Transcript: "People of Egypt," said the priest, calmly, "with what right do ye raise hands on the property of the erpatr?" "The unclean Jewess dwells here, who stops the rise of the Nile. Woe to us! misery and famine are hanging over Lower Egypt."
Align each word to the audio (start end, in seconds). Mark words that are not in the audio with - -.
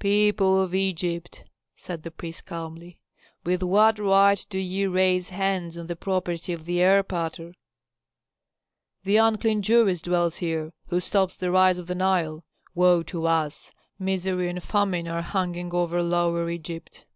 "People 0.00 0.60
of 0.60 0.74
Egypt," 0.74 1.44
said 1.76 2.02
the 2.02 2.10
priest, 2.10 2.44
calmly, 2.44 2.98
"with 3.44 3.62
what 3.62 4.00
right 4.00 4.44
do 4.50 4.58
ye 4.58 4.84
raise 4.84 5.28
hands 5.28 5.78
on 5.78 5.86
the 5.86 5.94
property 5.94 6.52
of 6.52 6.64
the 6.64 6.78
erpatr?" 6.82 7.54
"The 9.04 9.18
unclean 9.18 9.62
Jewess 9.62 10.02
dwells 10.02 10.38
here, 10.38 10.72
who 10.88 10.98
stops 10.98 11.36
the 11.36 11.52
rise 11.52 11.78
of 11.78 11.86
the 11.86 11.94
Nile. 11.94 12.42
Woe 12.74 13.04
to 13.04 13.26
us! 13.28 13.70
misery 13.96 14.48
and 14.48 14.60
famine 14.60 15.06
are 15.06 15.22
hanging 15.22 15.72
over 15.72 16.02
Lower 16.02 16.50
Egypt." 16.50 17.06